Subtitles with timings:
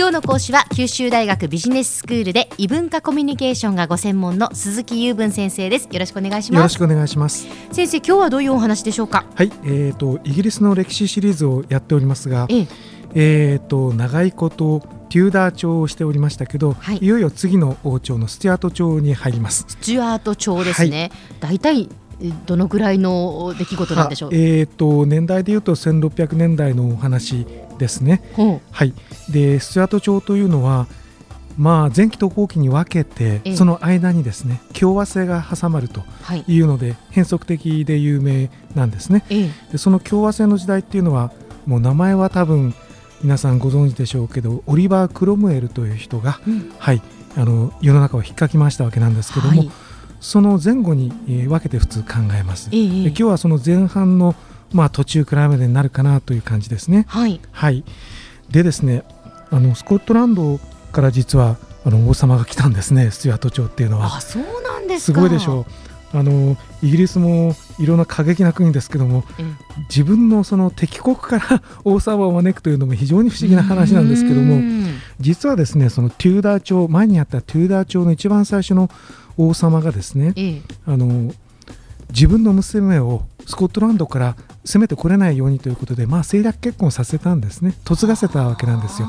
[0.00, 5.90] 今日の講師は九州大学ビジネススクールで異文化コミュニケーションがご専門の鈴木雄文先生です。
[5.92, 6.56] よろしくお願いします。
[6.56, 7.46] よろしくお願いします。
[7.70, 9.26] 先生今日はどういうお話でしょうか？
[9.34, 12.68] はいえーとイギリスの歴史シリーズをやっておりますがええ。
[13.14, 16.96] えーと長いことテューダー朝をしておりましたけど、はい。
[16.96, 19.66] い、よいよ次の王朝のスチュアート朝に入ります。
[19.68, 21.90] スチュアート朝ですね、大体
[22.22, 24.30] えどのぐらいの出来事なんでしょう？
[24.30, 27.46] はえーと年代でいうと1600年代のお話
[27.80, 28.22] ですね。
[28.34, 28.94] ほはい。
[29.28, 30.86] でスチュアート朝というのは
[31.58, 33.56] まあ前期と後期に分けて、ええ。
[33.56, 36.02] その間にですね共和制が挟まると
[36.46, 36.56] い。
[36.56, 39.24] いうので変則的で有名なんですね。
[39.30, 39.50] ええ。
[39.72, 41.32] でその共和制の時代っていうのは
[41.66, 42.74] もう名前は多分
[43.22, 46.72] 皆さんご存知でしょうけどオリバー・クロムエルという人が、うん。
[46.78, 47.02] はい、
[47.36, 49.70] あの世の中を引っかき回したわけなんですけども、はい。
[50.20, 52.68] その前後に、えー分けて普通考えます。
[52.72, 52.88] ええ。
[53.04, 54.34] で今日はその前半の、
[54.72, 57.04] まあ、途中くらいまでになるかなという感じですね。
[57.08, 57.40] はい。
[57.52, 57.84] はい、
[58.50, 59.04] でですね
[59.50, 60.58] あのスコットランド
[60.92, 64.16] から実はあの王様が来たんですねスチュアート朝っていうのは。
[64.16, 65.66] あそうなんですすかごいでしょう。
[66.12, 69.44] あのイギリスもいろんな過激な国ですけどもええ。
[69.88, 74.98] 自分のその敵国から王様を招くというのも非常に不思議な話なんですけどもうん。
[75.20, 78.90] 実はですねそのテューダー朝前にあったテューダー朝の一番最初の
[79.36, 80.62] 王様がですねええ。
[80.86, 81.32] あの
[82.10, 87.74] 自分の娘をスコットランドから攻めてこれないようにということで、まあ、政略結婚させたんですね。
[87.88, 89.08] 嫁がせたわけなんですよ。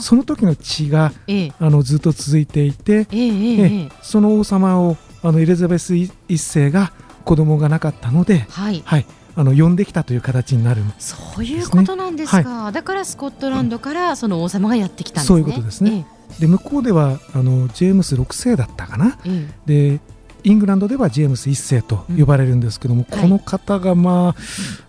[0.00, 1.52] その時の血がええ。
[1.58, 6.92] あのずっと続いていて、ええその王様をあのエリザベス一世が
[7.24, 8.82] 子供がなかったので、はい。
[8.84, 9.06] はい、
[9.36, 15.34] あの呼んできたという形になるそういうことなんですか、だからスコットランドからその王様がやってきたんですね。
[15.34, 16.06] そういうことですね。
[16.38, 19.18] で向こうではあのジェームス6世だったかな。
[19.66, 20.00] で
[20.44, 24.34] イングランドではジェームス1世と呼ばれるんですけども、うんこの方が、ま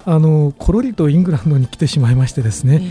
[0.05, 2.81] あ、あのコロリとイングランドに来てしまいましてですえね、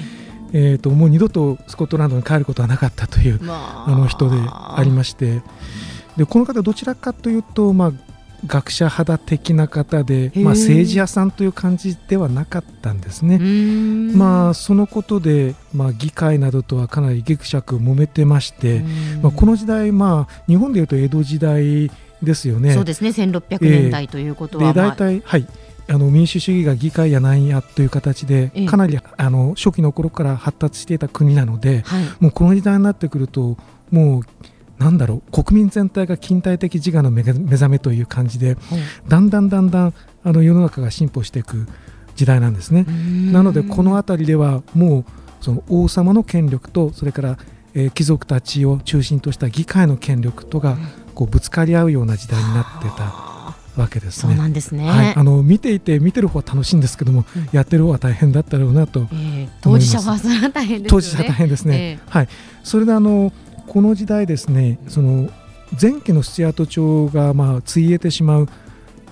[0.52, 3.90] えー、ともう二度とスコットランドに帰ることはなかったというえまあ。
[3.90, 5.42] の人でありまして
[6.16, 7.92] でこの方どちらかというと、まあ、
[8.46, 13.38] 学者肌的な方で、まあ、政治家さんという感じではなかったんですね。
[13.38, 18.82] ねまあ、そのことで、まあ、議会などとはかなりぎくしゃく揉めてまして、
[19.22, 21.90] まあ、この時代、まあ、日本でいうと江戸時代
[22.22, 22.74] ですよね。
[22.74, 23.10] そうですね。
[23.10, 25.46] 1600年代ということは、でまあ大体、はい、
[25.88, 28.66] あの民主主義が議会やなんやという形でええ。
[28.66, 32.04] かなりあの初期の頃から発達していた国なのではい。
[32.20, 33.56] もうこの時代になってくると
[33.90, 34.22] もう
[34.78, 38.56] なんだろう国民全体が近代的自我の目覚めという感じで
[39.08, 41.66] だんだんだんだんあの世の中が進歩していく
[42.14, 42.86] 時代なんですね。
[43.32, 45.04] なのでこの辺りではもう
[45.40, 47.38] その王様の権力とそれから、
[47.74, 50.76] えー貴族たちを中心とした議会の権力とが
[51.20, 54.38] こうぶつかり合うような時代になってたあわけですそうね。
[54.38, 57.48] なんですね、はい、あの見ていて見てる方は楽しいんですけども、うん。
[57.52, 60.98] やってる方は大変だったろうなとええ当事者はそれは大変ですよね。
[60.98, 61.76] 当事者大変ですね。
[61.76, 62.28] えはい、
[62.64, 63.34] それであの
[63.66, 65.28] この時代ですねその
[65.78, 68.48] 前期のスチュアート朝がまあついえてしまう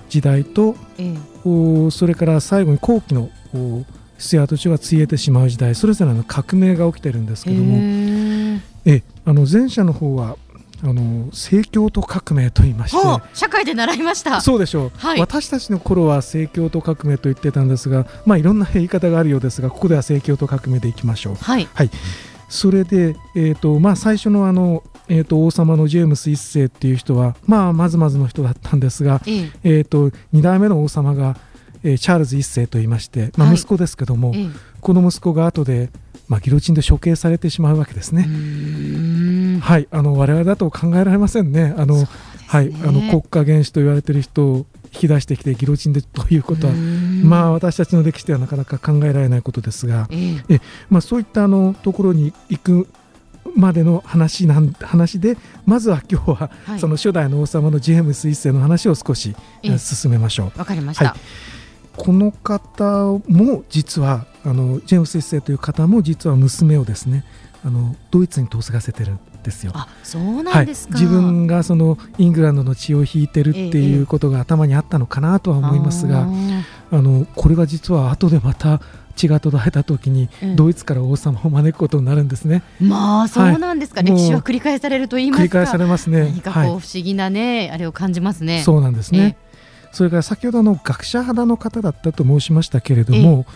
[0.09, 1.17] 時代とええ。
[1.45, 3.85] おそれから最後に後期のお
[4.17, 9.03] スチュアート朝がついえてしまう時代それぞれの革命が起きてるんですけども、へえ。
[9.27, 10.39] あの前者の方は
[10.83, 13.23] あの正教徒革命と言いまして。
[13.35, 14.41] 社会で習いました。
[14.41, 15.21] そうでしょう、はい。
[15.21, 21.35] 私たちの頃は正教徒革命と言ってたんですが、まあ、いろんな言い方があるようですがここでは正教徒革命でいきましょう。
[21.35, 21.69] はい。
[22.49, 29.51] それで、えーとまあ、最初のあの、えー、と王様のジェームス1世っていう人は、まあ、まずまずの人だったんですが、ええ。
[29.65, 31.37] えー、と2代目の王様が、
[31.83, 33.57] えーチャールズ1世と言いまして、まあ、はい。
[33.57, 34.47] 息子ですけども、ええ。
[34.81, 35.91] この息子が後で、
[36.29, 38.29] まあ、ギロチンで処刑されてしまうわけですね。
[39.61, 41.75] はい、あの我々だと考えられませんね。
[41.77, 42.09] あのそう
[42.49, 50.61] はい、あの国家元首と言われている人を引き出してきてギロチンでということは、まあ私たちの歴史ではなかなか考えられないことですが、ええ。
[50.89, 52.89] まあ、そういったあのところに行く
[53.55, 55.37] までの話なん話で
[55.67, 56.81] まずは今日は、はい。
[56.81, 59.79] その初代の王様のジェームス1世の話を少し、ええ。
[59.79, 60.59] 進めましょう。
[60.59, 61.19] わかりました、はい。
[61.99, 67.27] この方も実はあのジェームス1世という方も実は娘をですね
[67.69, 69.73] あのドイツに嫁がせてるんですよ。
[69.75, 76.63] あそうはないんですか、自分がそのイングランドの血を引いてるってええいうことが頭にあったのかなとは思いますが、あー
[76.93, 78.81] あのこれが実は後でまた
[79.17, 82.63] 血が途絶えた時にうんドイツから王様を招くことになるんですね。
[82.81, 86.21] まあそうなんですか、はい歴史は繰り返されると言いますか繰り返されますね。
[86.21, 88.63] 何かこう不はい、思議なね、あれを感じますね。
[88.63, 89.37] そうなんですね。
[89.93, 93.47] それから先ほどあの学者肌の方だったと申しましたけれども、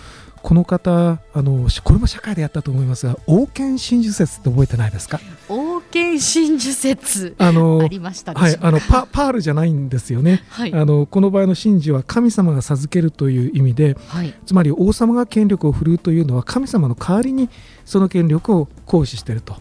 [0.43, 0.91] この方
[1.35, 5.21] あのこれも社会でやったと思いますが王権真珠説って覚えてないですか？
[5.49, 10.75] 王剣真珠説あのありましたはい、あのパパールじゃないんですよね、はい。
[10.75, 14.35] あのこの場合の真珠は神様が授けるという意味ではい。
[14.45, 17.49] つまり王様が権力を振るうというのは神様の代わりに
[17.85, 19.57] その権力を行使していると。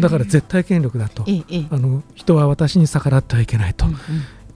[0.00, 1.24] だから絶対権力だと。
[1.26, 1.66] ええええ。
[1.70, 3.86] あの人は私に逆らってはいけないと。
[3.86, 3.98] うんうん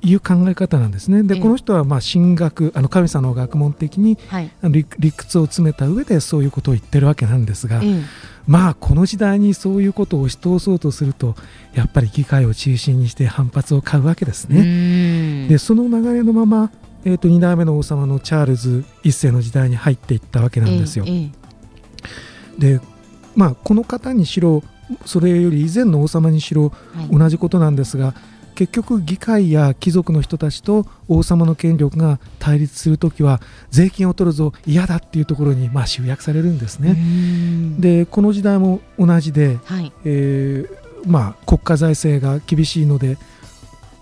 [0.00, 1.22] いう考え方なんですね。
[1.22, 1.40] でええ。
[1.40, 4.50] この人はまあ神学あの神様の学問的にはい。
[4.62, 8.02] 理理屈を詰めた上でそういうことを言ってるわけなんですが、ええ。
[8.46, 11.34] まあこの時代にそういうことを押し通そうとすると
[11.74, 15.48] やっぱり議会を中心にして反発を買うわけですうね。
[15.48, 16.70] でその流れのまま、
[17.04, 21.04] えー、と2代目の王様のチャールズ1世の時代に入っていったわけなんですよ。
[22.58, 22.80] で
[23.36, 24.62] まあこの方にしろ
[25.04, 26.72] それより以前の王様にしろ
[27.10, 28.14] 同じことなんですが
[28.58, 33.40] 結局議会や貴族の人たちと王様の権力が対立するときは
[33.70, 36.94] 税金を取るぞ嫌だっていうところにまあ集約されるんですね。
[36.94, 37.80] ん。
[37.80, 39.92] でこの時代も同じで、はい。
[40.04, 43.16] えーまあ、国家財政が厳しいので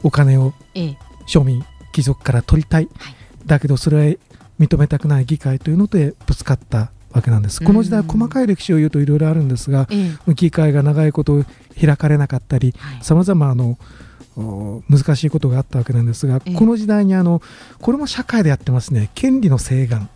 [0.03, 0.99] お金をええ。
[1.29, 1.63] 庶民
[1.93, 3.15] 貴族から取りたい、はい。
[3.45, 4.17] だけどそれは
[4.59, 7.63] 認めたくない議会というのでぶつかったわけなんです。
[7.63, 10.35] この時代うん細かい歴史を言うといろいろあるんですがええ。
[10.35, 11.45] 議会が長いこと
[11.79, 13.05] 開かれなかったりはい。
[13.05, 13.79] さまざまあのお
[14.37, 16.55] 難しいことがあったわけなんですが、ええ。
[16.55, 17.41] この時代にあの
[17.81, 19.11] これも社会でやってますね。
[19.15, 20.09] 権利の請願。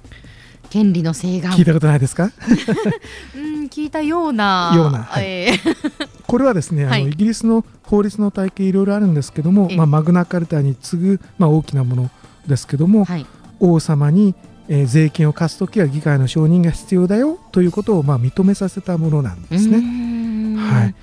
[0.68, 1.52] 権利の請願。
[1.52, 2.30] 聞いたことないですか？
[3.34, 5.24] うん聞いたようなようなはい。
[5.24, 5.58] ええ。
[6.26, 7.00] これはですね、はい。
[7.02, 9.76] あのイギリスの法律の体系いろいろあるんですけども、ええ。
[9.76, 12.10] まあ、マグナカルタに次ぐ、まあ、大きなもの
[12.46, 13.26] ですけども、はい。
[13.58, 14.34] 王様に、
[14.68, 19.78] えー税金を課すときは議会の承認が必要だよということを、まあ、認めさせたものなんですね。
[19.80, 20.56] ん。
[20.56, 20.94] はい、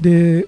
[0.00, 0.46] で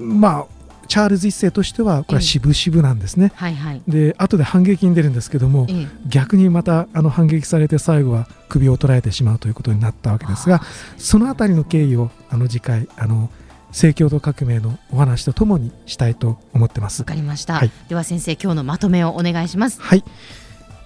[0.00, 0.55] まあ
[0.86, 3.32] チャールズ一世としてはこれは渋々なんですね。
[3.34, 3.82] はいはい。
[3.88, 5.86] で後で反撃に出るんですけどもええ。
[6.08, 10.60] 逆にまたあの反撃されて最後は首を取られてしまうということになったわけですが
[10.96, 13.30] そのあたりの経緯をあの次回あの
[13.68, 17.02] 政教と革命のお話とともにしたいと思ってます。
[17.02, 17.06] わ。
[17.06, 17.70] かりました、はい。
[17.88, 19.80] では先生今日のまとめをお願いします。
[19.80, 20.04] はい。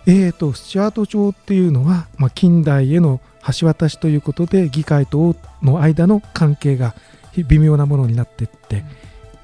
[0.06, 3.20] えー、とスチュアート朝っていうのは、まあ、近代への
[3.60, 6.94] 橋渡しということで議会と王の間の関係が
[7.36, 8.84] 微妙なものになっていって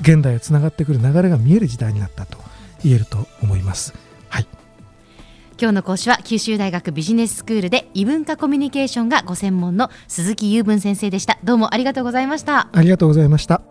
[0.01, 2.39] 現代へつながってくる流れが見える時代になったと
[2.85, 3.95] 言えると思います。
[4.29, 4.47] はい、
[5.61, 11.39] 今日の講師は九州大学ビジネススクールで異文化コミュニケーションがご専門の鈴木雄文先生でした。
[11.43, 12.69] どうもありがとうございました。
[12.73, 13.63] ありがとうございました。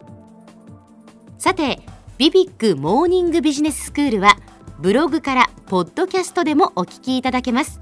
[1.38, 1.82] さて
[2.18, 4.38] ビビックモーニングビジネススクールは
[4.80, 7.82] ブログからポッドキャストでもお聞きいただけます。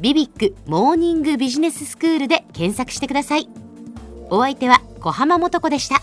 [0.00, 3.48] ビビックモーニングビジネススクールで検索してください。
[4.30, 6.02] お相手は小浜もとこでした